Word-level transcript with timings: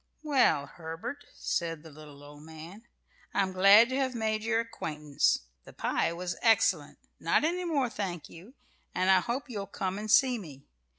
"Well, 0.23 0.65
Herbert," 0.65 1.25
said 1.35 1.83
the 1.83 1.91
little 1.91 2.23
old 2.23 2.41
man, 2.41 2.87
"I'm 3.35 3.51
glad 3.51 3.89
to 3.89 3.95
have 3.97 4.15
made 4.15 4.41
your 4.43 4.59
acquaintance. 4.59 5.41
The 5.63 5.73
pie 5.73 6.11
was 6.11 6.37
excellent 6.41 6.97
not 7.19 7.43
any 7.43 7.65
more, 7.65 7.87
thank 7.87 8.27
you 8.27 8.55
and 8.95 9.11
I 9.11 9.19
hope 9.19 9.47
you'll 9.47 9.67
come 9.67 9.99
and 9.99 10.09
see 10.09 10.39
me. 10.39 10.63